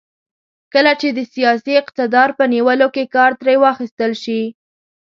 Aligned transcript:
کله 0.73 0.93
چې 1.01 1.07
د 1.17 1.19
سیاسي 1.33 1.73
اقتدار 1.81 2.29
په 2.39 2.43
نیولو 2.53 2.87
کې 2.95 3.03
کار 3.15 3.31
ترې 3.39 3.55
واخیستل 3.63 4.11
شي. 4.23 4.41